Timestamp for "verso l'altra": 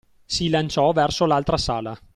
0.93-1.57